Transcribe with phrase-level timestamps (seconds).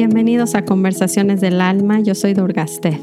[0.00, 2.98] Bienvenidos a Conversaciones del Alma, yo soy Durgastef.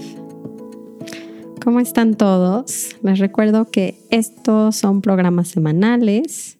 [1.63, 2.95] ¿Cómo están todos?
[3.04, 6.57] Les recuerdo que estos son programas semanales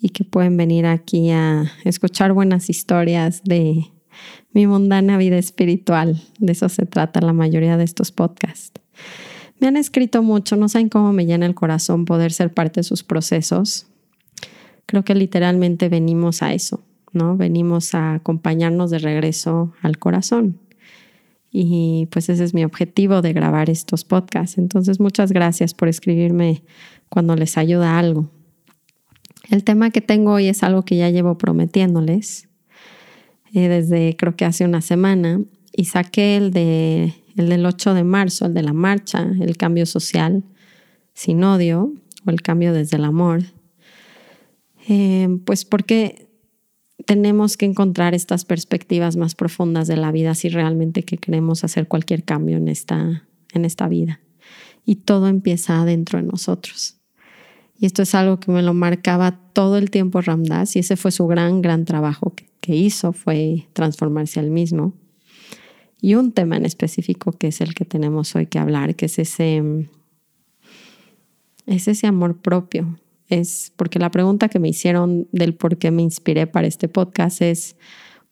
[0.00, 3.90] y que pueden venir aquí a escuchar buenas historias de
[4.52, 6.22] mi mundana vida espiritual.
[6.38, 8.80] De eso se trata la mayoría de estos podcasts.
[9.58, 12.84] Me han escrito mucho, no saben cómo me llena el corazón poder ser parte de
[12.84, 13.88] sus procesos.
[14.86, 16.80] Creo que literalmente venimos a eso,
[17.14, 17.36] ¿no?
[17.36, 20.58] Venimos a acompañarnos de regreso al corazón.
[21.50, 24.58] Y pues ese es mi objetivo de grabar estos podcasts.
[24.58, 26.64] Entonces, muchas gracias por escribirme
[27.08, 28.28] cuando les ayuda algo.
[29.50, 32.48] El tema que tengo hoy es algo que ya llevo prometiéndoles
[33.54, 35.40] eh, desde creo que hace una semana
[35.72, 39.86] y saqué el, de, el del 8 de marzo, el de la marcha, el cambio
[39.86, 40.42] social
[41.12, 41.92] sin odio
[42.26, 43.44] o el cambio desde el amor.
[44.88, 46.23] Eh, pues porque
[47.06, 51.88] tenemos que encontrar estas perspectivas más profundas de la vida si realmente que queremos hacer
[51.88, 54.20] cualquier cambio en esta, en esta vida.
[54.84, 56.96] Y todo empieza adentro de nosotros.
[57.78, 61.10] Y esto es algo que me lo marcaba todo el tiempo Ramdas y ese fue
[61.10, 64.94] su gran, gran trabajo que, que hizo, fue transformarse al mismo.
[66.00, 69.18] Y un tema en específico que es el que tenemos hoy que hablar, que es
[69.18, 69.88] ese,
[71.66, 72.98] es ese amor propio,
[73.76, 77.76] porque la pregunta que me hicieron del por qué me inspiré para este podcast es,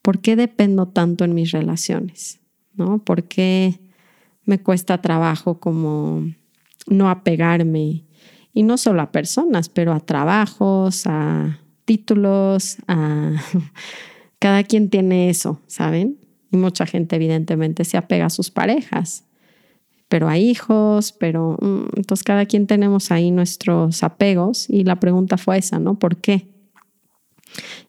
[0.02, 2.40] ¿por qué dependo tanto en mis relaciones?
[2.74, 2.98] ¿No?
[2.98, 3.80] ¿Por qué
[4.44, 6.26] me cuesta trabajo como
[6.86, 8.04] no apegarme?
[8.54, 13.32] Y no solo a personas, pero a trabajos, a títulos, a...
[14.38, 16.18] Cada quien tiene eso, ¿saben?
[16.50, 19.24] Y mucha gente evidentemente se apega a sus parejas
[20.12, 25.38] pero hay hijos, pero mm, entonces cada quien tenemos ahí nuestros apegos y la pregunta
[25.38, 25.98] fue esa, ¿no?
[25.98, 26.48] ¿Por qué?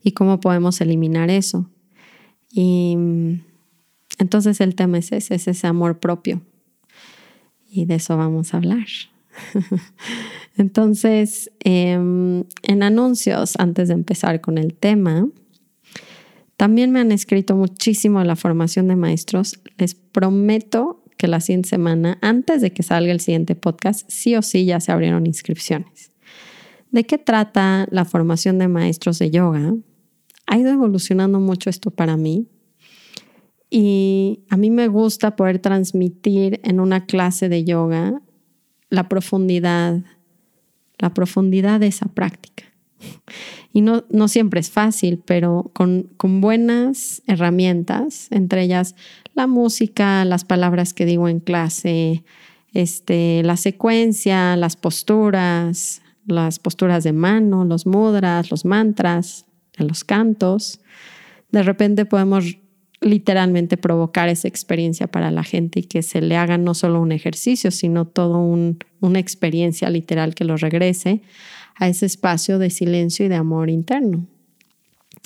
[0.01, 1.69] ¿Y cómo podemos eliminar eso?
[2.49, 3.41] Y mm,
[4.19, 6.41] entonces el tema es ese, es ese amor propio.
[7.69, 8.87] Y de eso vamos a hablar.
[10.55, 15.27] entonces, em, en anuncios, antes de empezar con el tema,
[16.55, 19.59] también me han escrito muchísimo la formación de maestros.
[19.77, 24.41] Les prometo que la siguiente semana, antes de que salga el siguiente podcast, sí o
[24.41, 26.11] sí ya se abrieron inscripciones.
[26.91, 29.73] ¿De qué trata la formación de maestros de yoga?
[30.47, 32.47] Ha ido evolucionando mucho esto para mí
[33.75, 38.21] y a mí me gusta poder transmitir en una clase de yoga
[38.89, 40.03] la profundidad,
[40.99, 42.65] la profundidad de esa práctica.
[43.73, 48.95] Y no, no siempre es fácil, pero con, con buenas herramientas, entre ellas
[49.33, 52.23] la música, las palabras que digo en clase,
[52.73, 59.45] este, la secuencia, las posturas, las posturas de mano, los mudras, los mantras,
[59.77, 60.79] los cantos.
[61.51, 62.57] De repente podemos
[63.01, 67.11] literalmente provocar esa experiencia para la gente y que se le haga no solo un
[67.11, 71.21] ejercicio, sino todo una experiencia literal que lo regrese
[71.75, 74.25] a ese espacio de silencio y de amor interno.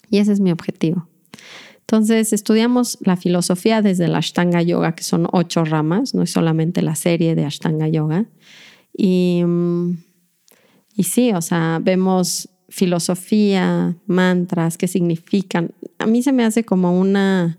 [0.10, 1.08] Y ese es mi objetivo.
[1.90, 6.82] Entonces, estudiamos la filosofía desde la Ashtanga Yoga, que son ocho ramas, no es solamente
[6.82, 8.26] la serie de Ashtanga Yoga.
[8.92, 9.42] Y,
[10.96, 15.72] y sí, o sea, vemos filosofía, mantras, qué significan.
[15.98, 17.58] A mí se me hace como una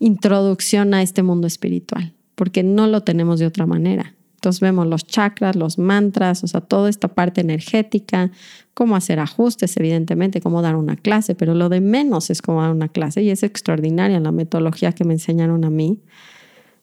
[0.00, 4.16] introducción a este mundo espiritual, porque no lo tenemos de otra manera.
[4.34, 8.32] Entonces vemos los chakras, los mantras, o sea, toda esta parte energética,
[8.74, 12.72] cómo hacer ajustes, evidentemente, cómo dar una clase, pero lo de menos es cómo dar
[12.72, 16.00] una clase y es extraordinaria la metodología que me enseñaron a mí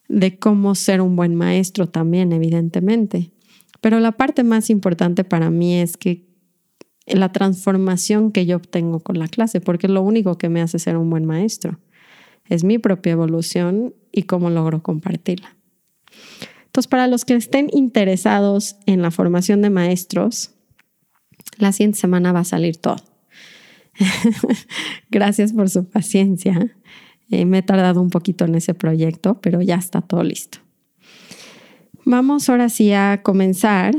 [0.08, 3.30] de cómo ser un buen maestro también, evidentemente.
[3.80, 6.26] Pero la parte más importante para mí es que
[7.06, 10.78] la transformación que yo obtengo con la clase, porque es lo único que me hace
[10.78, 11.78] ser un buen maestro.
[12.48, 15.56] Es mi propia evolución y cómo logro compartirla.
[16.66, 20.52] Entonces, para los que estén interesados en la formación de maestros,
[21.60, 22.96] la siguiente semana va a salir todo.
[25.10, 26.76] Gracias por su paciencia.
[27.30, 30.58] Eh, me he tardado un poquito en ese proyecto, pero ya está todo listo.
[32.04, 33.94] Vamos ahora sí a comenzar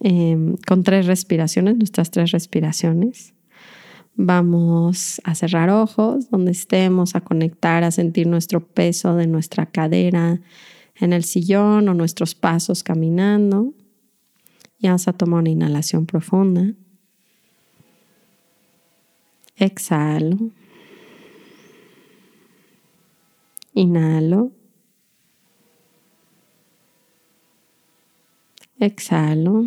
[0.00, 3.34] em, con tres respiraciones, nuestras tres respiraciones.
[4.14, 10.40] Vamos a cerrar ojos donde estemos, a conectar, a sentir nuestro peso de nuestra cadera
[10.96, 13.74] en el sillón o nuestros pasos caminando.
[14.80, 16.72] Y vamos a tomar una inhalación profunda.
[19.56, 20.38] Exhalo.
[23.74, 24.52] Inhalo.
[28.78, 29.66] Exhalo.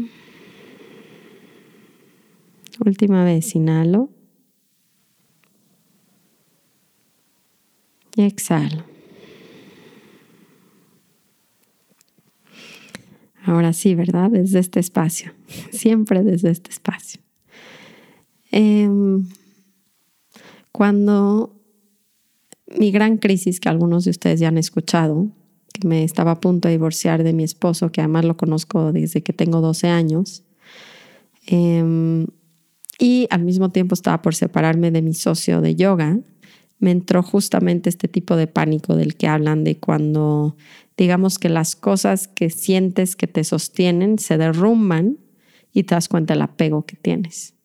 [2.83, 4.09] Última vez, inhalo.
[8.15, 8.92] Y exhalo.
[13.45, 14.31] Ahora sí, ¿verdad?
[14.31, 15.33] Desde este espacio.
[15.71, 17.21] Siempre desde este espacio.
[18.51, 19.27] Em,
[20.71, 21.59] cuando
[22.79, 25.27] mi gran crisis, que algunos de ustedes ya han escuchado,
[25.73, 29.23] que me estaba a punto de divorciar de mi esposo, que además lo conozco desde
[29.23, 30.43] que tengo 12 años,
[31.47, 32.27] em,
[32.99, 36.19] y al mismo tiempo estaba por separarme de mi socio de yoga,
[36.79, 40.55] me entró justamente este tipo de pánico del que hablan de cuando
[40.97, 45.17] digamos que las cosas que sientes que te sostienen se derrumban
[45.71, 47.55] y te das cuenta del apego que tienes.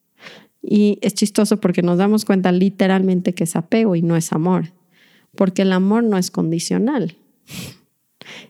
[0.62, 4.72] Y es chistoso porque nos damos cuenta literalmente que es apego y no es amor,
[5.34, 7.16] porque el amor no es condicional.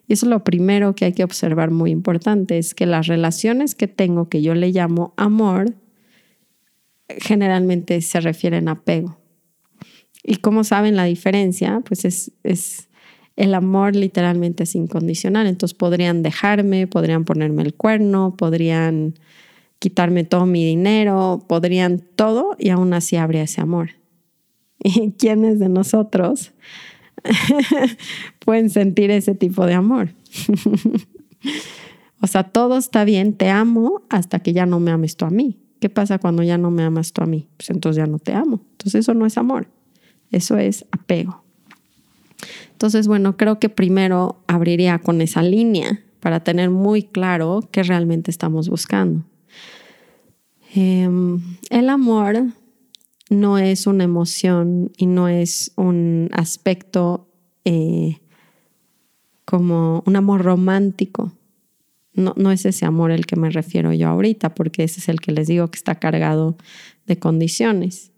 [0.07, 3.75] Y eso es lo primero que hay que observar muy importante, es que las relaciones
[3.75, 5.75] que tengo, que yo le llamo amor,
[7.09, 9.19] generalmente se refieren a apego.
[10.23, 11.81] ¿Y cómo saben la diferencia?
[11.87, 12.88] Pues es, es
[13.39, 15.47] el amor literalmente es incondicional.
[15.47, 19.15] Entonces podrían dejarme, podrían ponerme el cuerno, podrían
[19.79, 23.91] quitarme todo mi dinero, podrían todo y aún así habría ese amor.
[24.81, 26.51] ¿Y quiénes de nosotros
[28.45, 30.11] pueden sentir ese tipo de amor?
[32.21, 35.31] o sea, todo está bien, te amo hasta que ya no me ames tú a
[35.31, 35.61] mí.
[35.79, 37.47] ¿Qué pasa cuando ya no me amas tú a mí?
[37.57, 38.65] Pues entonces ya no te amo.
[38.73, 39.69] Entonces eso no es amor,
[40.33, 41.45] eso es apego.
[42.73, 48.31] Entonces, bueno, creo que primero abriría con esa línea para tener muy claro qué realmente
[48.31, 49.25] estamos buscando.
[50.75, 51.41] Em,
[51.71, 52.45] el amor
[53.31, 57.29] no es una emoción y no es un aspecto
[57.65, 58.19] eh,
[59.45, 61.33] como un amor romántico.
[62.13, 65.21] No, no es ese amor el que me refiero yo ahorita, porque ese es el
[65.21, 66.57] que les digo que está cargado
[67.07, 68.11] de condiciones.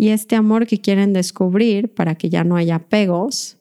[0.00, 3.58] Y este amor que quieren descubrir para que ya no haya apegos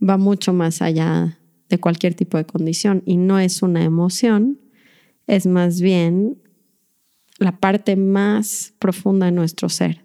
[0.00, 4.60] va mucho más allá de cualquier tipo de condición y no es una emoción,
[5.26, 6.38] es más bien
[7.38, 10.04] la parte más profunda de nuestro ser.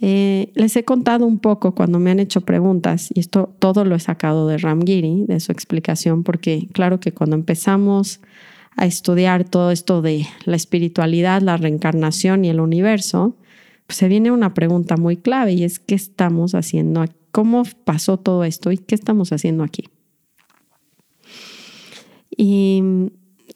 [0.00, 3.94] Eh, les he contado un poco cuando me han hecho preguntas, y esto todo lo
[3.94, 8.22] he sacado de Ramgiri, de su explicación, porque claro que cuando empezamos
[8.74, 13.36] a estudiar todo esto de la espiritualidad, la reencarnación y el universo,
[13.90, 17.04] se viene una pregunta muy clave y es ¿qué estamos haciendo?
[17.32, 19.88] ¿Cómo pasó todo esto y qué estamos haciendo aquí?
[22.36, 22.82] Y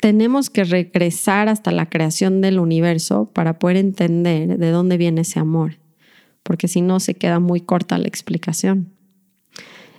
[0.00, 5.40] tenemos que regresar hasta la creación del universo para poder entender de dónde viene ese
[5.40, 5.78] amor,
[6.42, 8.92] porque si no se queda muy corta la explicación.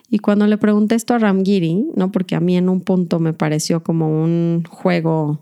[0.09, 2.11] Y cuando le pregunté esto a Ramgiri, ¿no?
[2.11, 5.39] porque a mí en un punto me pareció como un juego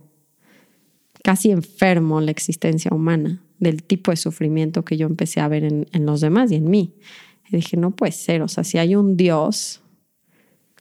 [1.24, 6.06] casi enfermo la existencia humana, del tipo de sufrimiento que yo empecé a ver en,
[6.06, 6.94] los demás y en mí.
[7.50, 9.82] Y dije, no puede ser, o sea, si hay un Dios,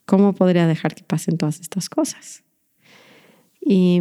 [0.06, 2.44] ¿cómo podría dejar que pasen todas estas cosas?
[3.60, 4.00] Y,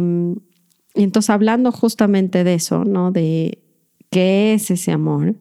[0.94, 3.12] entonces hablando justamente de eso, ¿no?
[3.12, 3.62] De
[4.10, 5.36] qué es ese amor,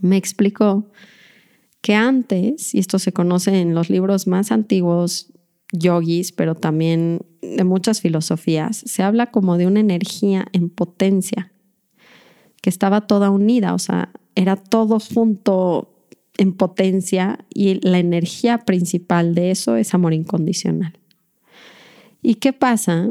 [0.00, 0.90] me explicó
[1.80, 5.32] que antes, y esto se conoce en los libros más antiguos
[5.72, 11.52] yogis, pero también de muchas filosofías, se habla como de una energía en potencia,
[12.62, 15.92] que estaba toda unida, o sea, era todo junto
[16.38, 20.98] en potencia y la energía principal de eso es amor incondicional.
[22.22, 23.10] ¿Y qué pasa?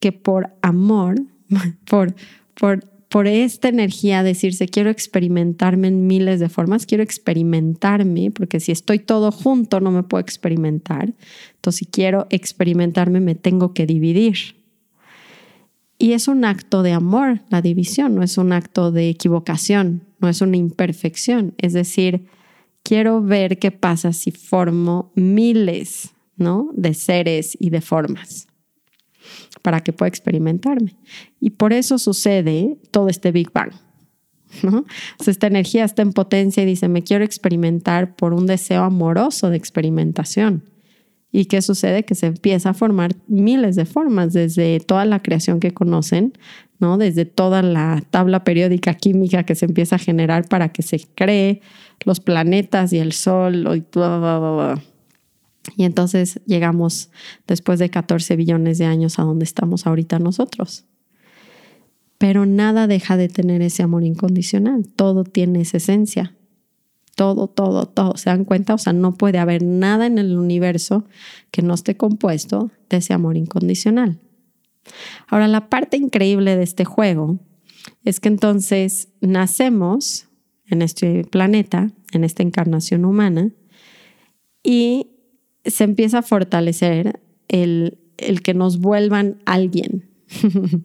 [0.00, 1.14] Que por amor,
[1.88, 2.14] por,
[2.54, 8.72] por, por esta energía, decirse, quiero experimentarme en miles de formas, quiero experimentarme, porque si
[8.72, 11.14] estoy todo junto no me puedo experimentar.
[11.54, 14.59] Entonces, si quiero experimentarme, me tengo que dividir.
[16.00, 20.28] Y es un acto de amor, la división, no es un acto de equivocación, no
[20.28, 21.54] es una imperfección.
[21.58, 22.26] Es decir,
[22.82, 26.14] quiero ver qué pasa si formo miles
[26.72, 28.48] de seres y de formas
[29.60, 30.96] para que pueda experimentarme.
[31.38, 33.72] Y por eso sucede todo este Big Bang.
[34.62, 34.84] ¿no?
[35.24, 39.58] esta energía está en potencia y dice, me quiero experimentar por un deseo amoroso de
[39.58, 40.64] experimentación.
[41.32, 42.04] ¿Y qué sucede?
[42.04, 46.32] Que se empieza a formar miles de formas, desde toda la creación que conocen,
[46.80, 46.98] ¿no?
[46.98, 51.60] Desde toda la tabla periódica química que se empieza a generar para que se cree
[52.04, 53.84] los planetas y el sol y
[55.76, 57.10] Y entonces llegamos
[57.46, 60.86] después de 14 billones de años a donde estamos ahorita nosotros.
[62.18, 66.34] Pero nada deja de tener ese amor incondicional, todo tiene esa esencia
[67.14, 68.16] todo, todo, todo.
[68.16, 68.74] ¿Se dan cuenta?
[68.74, 71.04] O sea, no puede haber nada en el universo
[71.50, 74.18] que no esté compuesto de ese amor incondicional.
[75.28, 77.38] Ahora, la parte increíble de este juego
[78.04, 80.28] es que entonces nacemos
[80.66, 83.50] en este planeta, en esta encarnación humana,
[84.62, 85.08] y
[85.64, 90.08] se empieza a fortalecer el, el que nos vuelvan alguien.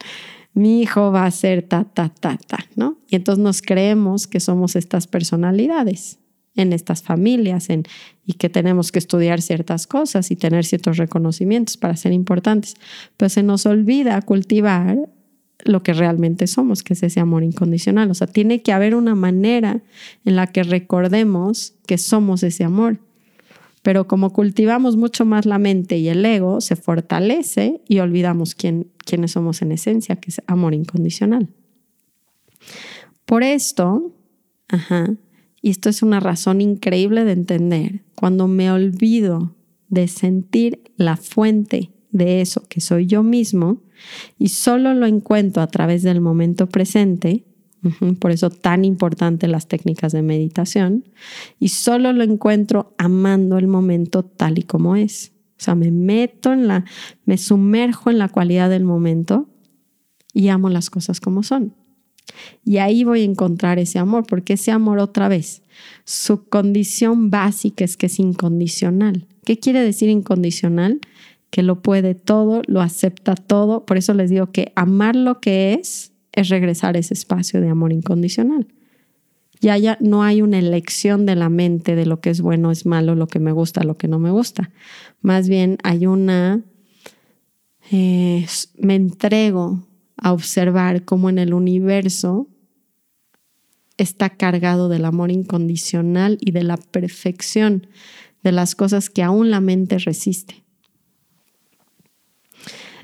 [0.56, 2.98] Mi hijo va a ser ta, ta, ta, ta, ¿no?
[3.08, 6.18] Y entonces nos creemos que somos estas personalidades
[6.56, 7.68] en estas familias
[8.26, 12.76] y que tenemos que estudiar ciertas cosas y tener ciertos reconocimientos para ser importantes.
[13.18, 14.98] Pero se nos olvida cultivar
[15.64, 18.10] lo que realmente somos, que es ese amor incondicional.
[18.12, 19.82] O sea, tiene que haber una manera
[20.24, 23.00] en la que recordemos que somos ese amor.
[23.86, 28.88] Pero como cultivamos mucho más la mente y el ego, se fortalece y olvidamos quién,
[28.98, 31.50] quiénes somos en esencia, que es amor incondicional.
[33.28, 34.12] Por esto,
[34.70, 35.14] ajá,
[35.62, 39.54] y esto es una razón increíble de entender, cuando me olvido
[39.90, 43.84] de sentir la fuente de eso que soy yo mismo
[44.40, 47.44] y solo lo encuentro a través del momento presente,
[48.20, 51.06] por eso tan importante las técnicas de meditación,
[51.60, 55.32] y solo lo encuentro amando el momento tal y como es.
[55.58, 56.86] O sea, me meto en la,
[57.26, 59.48] me sumerjo en la cualidad del momento
[60.34, 61.74] y amo las cosas como son.
[62.64, 65.62] Y ahí voy a encontrar ese amor, porque ese amor otra vez,
[66.04, 69.28] su condición básica es que es incondicional.
[69.46, 71.00] ¿Qué quiere decir incondicional?
[71.52, 73.86] Que lo puede todo, lo acepta todo.
[73.86, 77.70] Por eso les digo que amar lo que es es regresar a ese espacio de
[77.70, 78.68] amor incondicional.
[79.62, 82.86] Ya, ya no hay una elección de la mente de lo que es bueno, es
[82.86, 84.70] malo, lo que me gusta, lo que no me gusta.
[85.22, 86.62] Más bien hay una,
[87.90, 88.46] eh,
[88.78, 89.88] me entrego
[90.18, 92.48] a observar cómo en el universo
[93.98, 97.88] está cargado del amor incondicional y de la perfección
[98.44, 100.64] de las cosas que aún la mente resiste.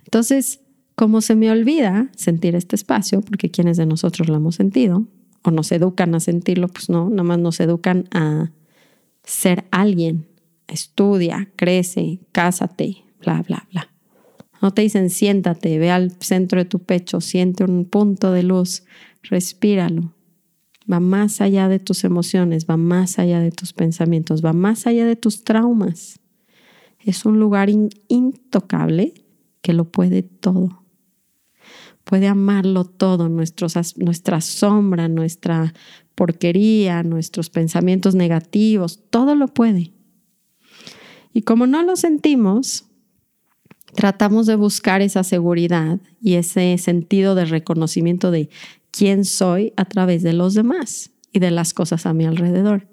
[0.04, 0.60] Entonces,
[1.02, 5.08] como se me olvida sentir este espacio, porque quienes de nosotros lo hemos sentido,
[5.42, 8.52] o nos educan a sentirlo, pues no, nada más nos educan a
[9.24, 10.28] ser alguien,
[10.68, 13.90] estudia, crece, cásate, bla, bla, bla.
[14.62, 18.84] No te dicen siéntate, ve al centro de tu pecho, siente un punto de luz,
[19.24, 20.14] respíralo.
[20.88, 25.08] Va más allá de tus emociones, va más allá de tus pensamientos, va más allá
[25.08, 26.20] de tus traumas.
[27.00, 27.72] Es un lugar
[28.08, 29.16] intocable
[29.64, 30.81] que lo puede todo.
[32.04, 35.74] Puede amarlo todo, nuestra sombra, nuestra
[36.16, 39.94] porquería, nuestros pensamientos negativos, todo lo puede.
[41.34, 42.86] Y como no lo sentimos,
[43.96, 48.50] tratamos de buscar esa seguridad y ese sentido de reconocimiento de
[48.92, 52.88] quién soy a través de los demás y de las cosas a mi alrededor.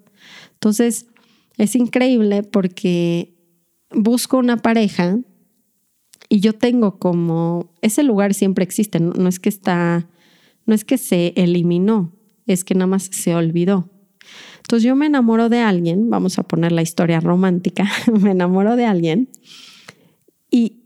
[0.55, 1.07] Entonces,
[1.57, 3.35] es increíble porque
[3.91, 5.19] busco una pareja
[6.29, 10.09] y yo tengo como ese lugar siempre existe, no, es que está
[10.67, 12.13] no es que se eliminó,
[12.47, 13.89] es que nada más se olvidó.
[14.59, 17.89] Entonces yo me enamoro de alguien, vamos a poner la historia romántica,
[18.21, 19.31] me enamoro de alguien
[20.51, 20.79] y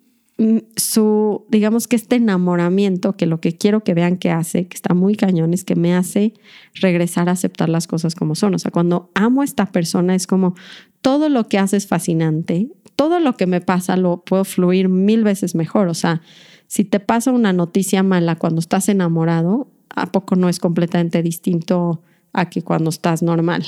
[0.43, 4.75] Mm, su, digamos que este enamoramiento, que lo que quiero que vean que hace, que
[4.75, 6.35] está muy cañón, es que me hace
[6.75, 8.55] regresar a aceptar las cosas como son.
[8.55, 10.55] O sea, cuando amo a esta persona es como
[11.01, 12.69] todo lo que hace es fascinante,
[13.03, 15.89] todo lo que me pasa lo puedo fluir mil veces mejor.
[15.89, 16.23] O sea,
[16.69, 22.01] si te pasa una noticia mala cuando estás enamorado, ¿a poco no es completamente distinto
[22.33, 23.67] a que cuando estás normal?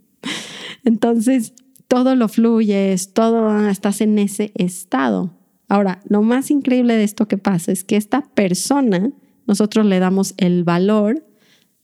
[0.84, 1.54] Entonces,
[1.88, 5.32] todo lo fluyes, todo estás en ese estado.
[5.66, 9.12] Ahora, lo más increíble de esto que pasa es que esta persona,
[9.46, 11.26] nosotros le damos el valor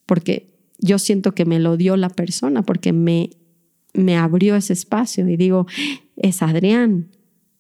[0.05, 3.31] porque yo siento que me lo dio la persona, porque me,
[3.95, 5.67] me abrió ese espacio y digo,
[6.19, 7.09] es Adrián,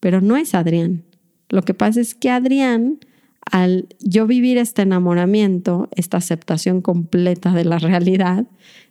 [0.00, 1.04] pero no es Adrián.
[1.48, 2.98] Lo que pasa es que Adrián,
[3.50, 8.46] al yo vivir este enamoramiento, esta aceptación completa de la realidad,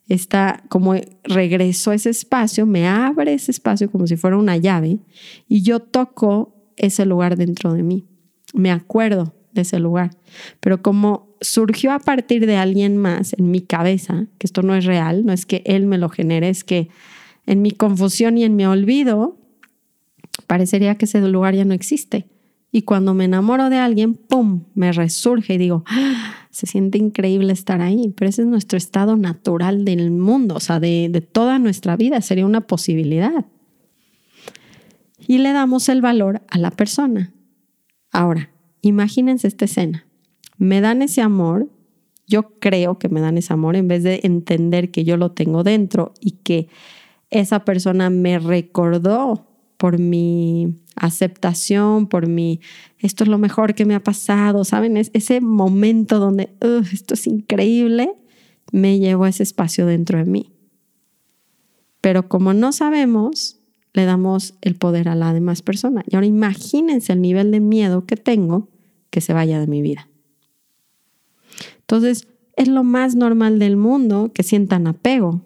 [0.10, 5.00] está como regreso a ese espacio, me abre ese espacio como si fuera una llave
[5.48, 8.06] y yo toco ese lugar dentro de mí.
[8.54, 10.12] Me acuerdo de ese lugar.
[10.60, 14.86] Pero como surgió a partir de alguien más en mi cabeza, que esto no es
[14.86, 16.90] real, no es que él me lo genere, es que
[17.46, 19.38] en mi confusión y en mi olvido,
[20.46, 22.28] parecería que ese lugar ya no existe.
[22.72, 26.48] Y cuando me enamoro de alguien, ¡pum!, me resurge y digo, ¡Ah!
[26.52, 30.80] se siente increíble estar ahí, pero ese es nuestro estado natural del mundo, o sea,
[30.80, 33.46] de, de toda nuestra vida, sería una posibilidad
[35.28, 37.34] y le damos el valor a la persona.
[38.12, 38.50] Ahora,
[38.82, 40.08] imagínense esta escena.
[40.58, 41.70] Me dan ese amor,
[42.26, 45.64] yo creo que me dan ese amor en vez de entender que yo lo tengo
[45.64, 46.70] dentro y que
[47.30, 49.47] esa persona me recordó
[49.78, 52.60] por mi aceptación, por mi,
[53.00, 54.98] esto es lo mejor que me ha pasado, ¿saben?
[54.98, 56.50] Es ese momento donde,
[56.92, 58.12] esto es increíble,
[58.72, 60.52] me llevo ese espacio dentro de mí.
[62.02, 63.60] Pero como no sabemos,
[63.94, 66.04] le damos el poder a la demás persona.
[66.08, 68.70] Y ahora imagínense el nivel de miedo que tengo
[69.10, 70.10] que se vaya de mi vida.
[71.80, 75.42] Entonces, es lo más normal del mundo que sientan apego.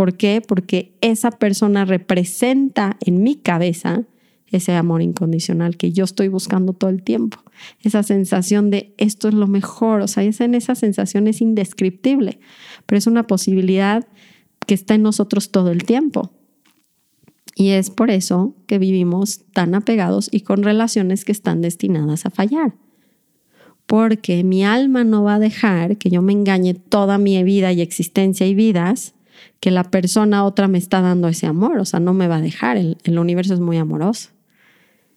[0.00, 0.40] ¿Por qué?
[0.40, 4.04] Porque esa persona representa en mi cabeza
[4.46, 7.36] ese amor incondicional que yo estoy buscando todo el tiempo.
[7.82, 12.40] Esa sensación de esto es lo mejor, o sea, esa, esa sensación es indescriptible,
[12.86, 14.08] pero es una posibilidad
[14.66, 16.32] que está en nosotros todo el tiempo.
[17.54, 22.30] Y es por eso que vivimos tan apegados y con relaciones que están destinadas a
[22.30, 22.72] fallar.
[23.84, 27.82] Porque mi alma no va a dejar que yo me engañe toda mi vida y
[27.82, 29.12] existencia y vidas,
[29.60, 32.40] que la persona otra me está dando ese amor, o sea, no me va a
[32.40, 34.30] dejar, el, universo es muy amoroso.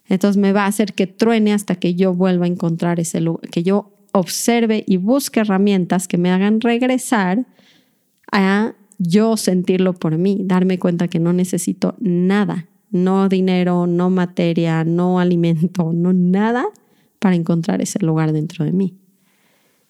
[0.09, 3.49] Entonces me va a hacer que truene hasta que yo vuelva a encontrar ese lugar,
[3.49, 7.45] que yo observe y busque herramientas que me hagan regresar
[8.31, 14.83] a yo sentirlo por mí, darme cuenta que no necesito nada, no dinero, no materia,
[14.83, 16.65] no alimento, no nada
[17.19, 18.97] para encontrar ese lugar dentro de mí.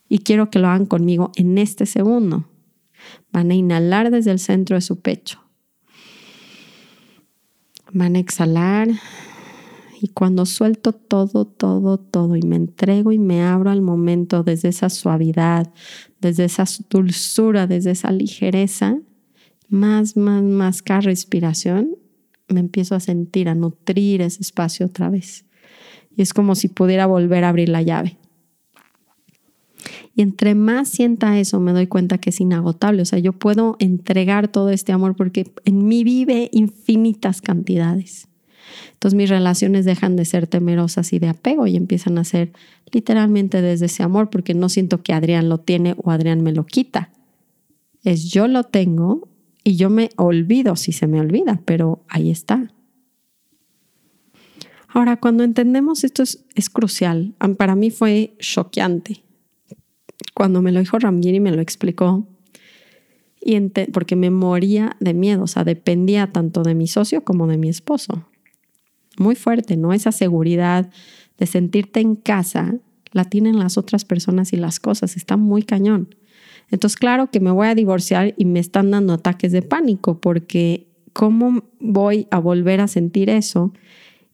[0.07, 2.45] Y quiero que lo hagan conmigo en este segundo.
[3.31, 5.39] Van a inhalar desde el centro de su pecho.
[7.91, 8.89] Van a exhalar
[10.03, 14.67] y cuando suelto todo, todo, todo y me entrego y me abro al momento desde
[14.67, 15.71] esa suavidad,
[16.19, 18.97] desde esa dulzura, desde esa ligereza,
[19.69, 21.95] más, más, más cada respiración,
[22.49, 25.45] me empiezo a sentir, a nutrir ese espacio otra vez.
[26.17, 28.17] Y es como si pudiera volver a abrir la llave.
[30.15, 33.01] Y entre más sienta eso, me doy cuenta que es inagotable.
[33.01, 38.27] O sea, yo puedo entregar todo este amor porque en mí vive infinitas cantidades.
[38.93, 42.53] Entonces mis relaciones dejan de ser temerosas y de apego y empiezan a ser
[42.91, 46.65] literalmente desde ese amor, porque no siento que Adrián lo tiene o Adrián me lo
[46.65, 47.09] quita.
[48.03, 49.27] Es yo lo tengo
[49.63, 52.71] y yo me olvido si se me olvida, pero ahí está.
[54.87, 57.33] Ahora, cuando entendemos esto es, es crucial.
[57.57, 59.23] Para mí fue choqueante.
[60.33, 62.27] Cuando me lo dijo Ramgiri me lo explicó,
[63.45, 63.59] y
[63.91, 67.67] porque me moría de miedo, o sea, dependía tanto de mi socio como de mi
[67.67, 68.25] esposo
[69.17, 69.93] muy fuerte, ¿no?
[69.93, 70.89] Esa seguridad
[71.37, 72.75] de sentirte en casa
[73.11, 76.15] la tienen las otras personas y las cosas, está muy cañón.
[76.71, 80.87] Entonces, claro que me voy a divorciar y me están dando ataques de pánico porque
[81.11, 83.73] ¿cómo voy a volver a sentir eso?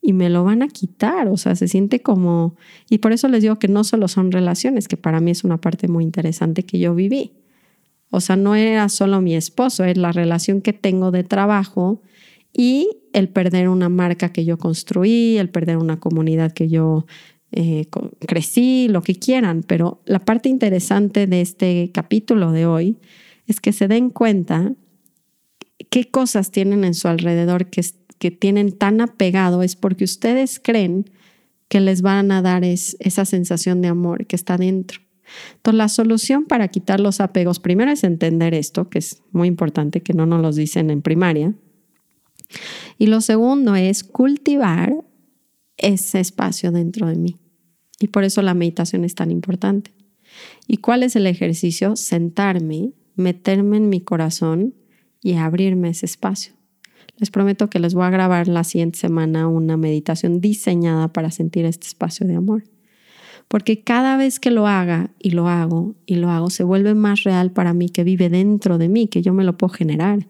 [0.02, 2.56] Y me lo van a quitar, o sea, se siente como...
[2.90, 5.60] Y por eso les digo que no solo son relaciones, que para mí es una
[5.60, 7.34] parte muy interesante que yo viví.
[8.10, 12.02] O sea, no era solo mi esposo, es la relación que tengo de trabajo
[12.54, 17.06] y el perder una marca que yo construí, el perder una comunidad que yo
[17.52, 17.88] eh,
[18.26, 19.64] crecí, lo que quieran.
[19.64, 22.98] Pero la parte interesante de este capítulo de hoy
[23.48, 24.74] es que se den cuenta
[25.90, 27.84] qué cosas tienen en su alrededor que,
[28.20, 31.10] que tienen tan apegado es porque ustedes creen
[31.68, 35.00] que les van a dar esa sensación de amor que está dentro.
[35.56, 40.02] Entonces, la solución para quitar los apegos, primero es entender esto, que es muy importante,
[40.02, 41.54] que no nos lo dicen en primaria,
[42.98, 44.94] y lo segundo es cultivar
[45.78, 47.38] ese espacio dentro de mí.
[48.00, 49.94] Y por eso la meditación es tan importante.
[50.68, 51.96] ¿Y cuál es el ejercicio?
[51.96, 54.74] Sentarme, meterme en mi corazón
[55.22, 56.54] y abrirme ese espacio.
[57.20, 61.66] Les prometo que les voy a grabar la siguiente semana una meditación diseñada para sentir
[61.66, 62.64] este espacio de amor.
[63.48, 67.24] Porque cada vez que lo haga y lo hago y lo hago, se vuelve más
[67.24, 70.28] real para mí que vive dentro de mí, que yo me lo puedo generar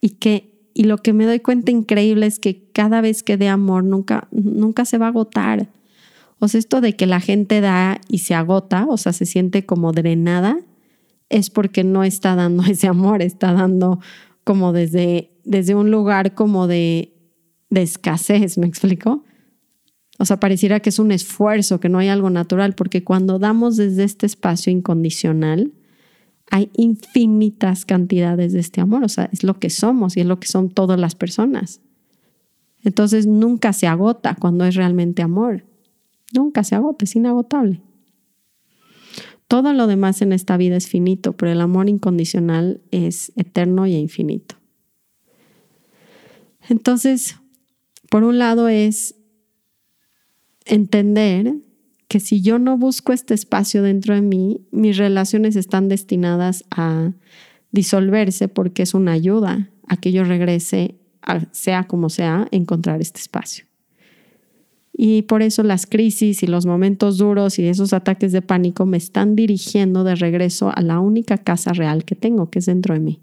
[0.00, 3.48] y que y lo que me doy cuenta increíble es que cada vez que dé
[3.48, 5.68] amor nunca nunca se va a agotar.
[6.38, 9.66] O sea, esto de que la gente da y se agota, o sea, se siente
[9.66, 10.60] como drenada,
[11.30, 13.98] es porque no está dando ese amor, está dando
[14.48, 17.12] como desde, desde un lugar como de,
[17.68, 19.22] de escasez, ¿me explico?
[20.18, 23.76] O sea, pareciera que es un esfuerzo, que no hay algo natural, porque cuando damos
[23.76, 25.74] desde este espacio incondicional,
[26.50, 30.40] hay infinitas cantidades de este amor, o sea, es lo que somos y es lo
[30.40, 31.82] que son todas las personas.
[32.82, 35.66] Entonces nunca se agota cuando es realmente amor.
[36.32, 37.82] Nunca se agota, es inagotable.
[39.48, 43.94] Todo lo demás en esta vida es finito, pero el amor incondicional es eterno y
[43.94, 44.56] infinito.
[46.68, 47.36] Entonces,
[48.10, 49.14] por un lado es
[50.66, 51.54] entender
[52.08, 57.12] que si yo no busco este espacio dentro de mí, mis relaciones están destinadas a
[57.70, 60.96] disolverse porque es una ayuda a que yo regrese,
[61.52, 63.67] sea como sea, a encontrar este espacio.
[65.00, 68.96] Y por eso las crisis y los momentos duros y esos ataques de pánico me
[68.96, 73.00] están dirigiendo de regreso a la única casa real que tengo, que es dentro de
[73.00, 73.20] mí.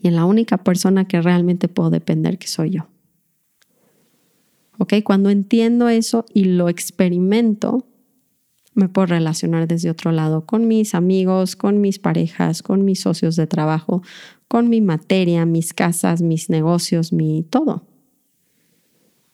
[0.00, 2.86] Y en la única persona que realmente puedo depender, que soy yo.
[4.78, 4.94] ¿Ok?
[5.04, 7.86] Cuando entiendo eso y lo experimento,
[8.72, 13.36] me puedo relacionar desde otro lado con mis amigos, con mis parejas, con mis socios
[13.36, 14.00] de trabajo,
[14.48, 17.91] con mi materia, mis casas, mis negocios, mi todo.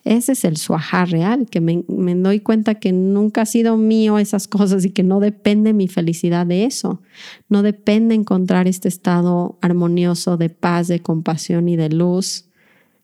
[0.08, 4.18] Ese es el suajá real, que me, me, doy cuenta que nunca ha sido mío
[4.18, 7.02] esas cosas y que no depende mi felicidad de eso.
[7.48, 12.48] No depende encontrar este estado armonioso de paz, de compasión y de luz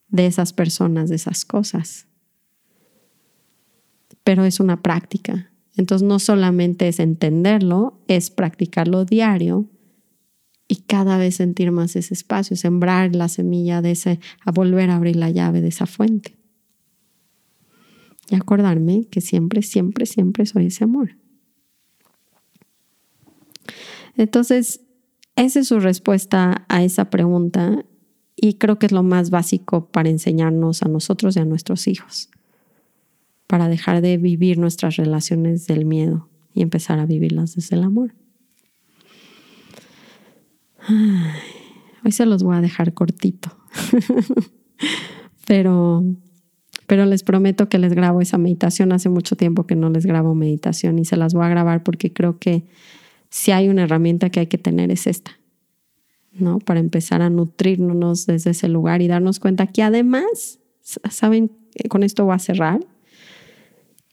[0.09, 2.07] de esas personas, de esas cosas.
[4.23, 9.69] Pero es una práctica entonces no solamente es entenderlo, es practicarlo diario
[10.69, 14.97] y cada vez sentir más ese espacio, sembrar la semilla de ese, a volver a
[14.97, 16.37] abrir la llave de esa fuente.
[18.31, 21.17] Y acordarme que siempre, siempre, siempre soy ese amor.
[24.17, 24.81] Entonces,
[25.37, 27.85] esa es su respuesta a esa pregunta
[28.37, 32.31] y creo que es lo más básico para enseñarnos a nosotros y a nuestros hijos
[33.47, 38.15] para dejar de vivir nuestras relaciones del miedo y empezar a vivirlas desde el amor.
[42.05, 43.57] hoy se los voy a dejar cortito,
[45.47, 46.05] pero,
[46.87, 48.93] pero les prometo que les grabo esa meditación.
[48.93, 52.13] Hace mucho tiempo que no les grabo meditación y se las voy a grabar porque
[52.13, 52.65] creo que
[53.31, 55.39] si hay una herramienta que hay que tener es esta,
[56.33, 56.59] ¿no?
[56.59, 61.51] Para empezar a nutrirnos desde ese lugar y darnos cuenta que además, ¿saben?
[61.89, 62.81] Con esto voy a cerrar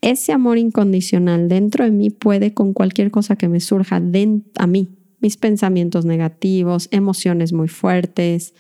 [0.02, 4.90] ese amor incondicional dentro de mí puede con cualquier cosa que me surja a mí,
[5.20, 8.56] mis pensamientos negativos, emociones muy fuertes,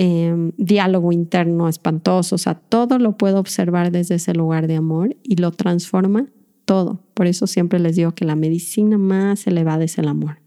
[0.00, 5.16] em, diálogo interno espantoso, o sea, todo lo puedo observar desde ese lugar de amor
[5.22, 6.28] y lo transforma
[6.64, 7.00] todo.
[7.14, 10.40] Por eso siempre les digo que la medicina más elevada es el amor.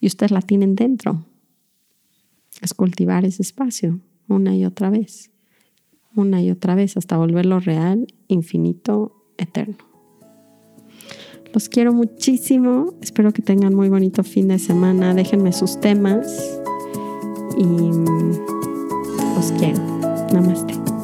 [0.00, 1.24] Y ustedes la tienen dentro.
[2.62, 5.30] Es cultivar ese espacio una y otra vez
[6.16, 9.76] una y otra vez hasta volverlo real, infinito, eterno.
[11.52, 16.60] Los quiero muchísimo, espero que tengan muy bonito fin de semana, déjenme sus temas
[17.56, 17.92] y
[19.34, 19.80] los quiero.
[20.32, 20.95] Namaste.